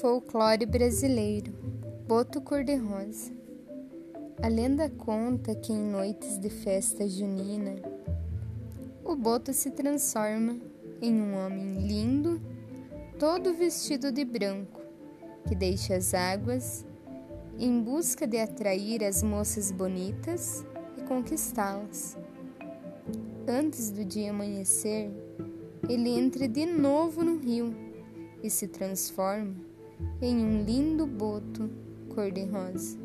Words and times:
Folclore 0.00 0.66
brasileiro, 0.66 1.52
Boto 2.08 2.40
cor-de-rosa. 2.40 3.32
A 4.42 4.48
lenda 4.48 4.90
conta 4.90 5.54
que 5.54 5.72
em 5.72 5.78
noites 5.78 6.36
de 6.36 6.50
festa 6.50 7.08
junina, 7.08 7.76
o 9.04 9.14
Boto 9.14 9.52
se 9.52 9.70
transforma 9.70 10.58
em 11.00 11.14
um 11.14 11.36
homem 11.36 11.86
lindo, 11.86 12.42
todo 13.20 13.54
vestido 13.54 14.10
de 14.10 14.24
branco, 14.24 14.80
que 15.46 15.54
deixa 15.54 15.94
as 15.94 16.12
águas 16.12 16.84
em 17.56 17.80
busca 17.80 18.26
de 18.26 18.38
atrair 18.38 19.04
as 19.04 19.22
moças 19.22 19.70
bonitas 19.70 20.66
e 20.98 21.02
conquistá-las. 21.02 22.18
Antes 23.46 23.92
do 23.92 24.04
dia 24.04 24.30
amanhecer, 24.30 25.08
ele 25.88 26.10
entra 26.10 26.48
de 26.48 26.66
novo 26.66 27.22
no 27.22 27.38
rio 27.38 27.72
e 28.42 28.50
se 28.50 28.66
transforma 28.66 29.73
em 30.20 30.36
um 30.36 30.64
lindo 30.64 31.06
boto 31.06 31.70
cor-de-rosa. 32.14 33.03